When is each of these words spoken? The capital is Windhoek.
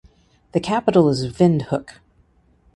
The 0.53 0.59
capital 0.59 1.09
is 1.09 1.31
Windhoek. 1.31 1.97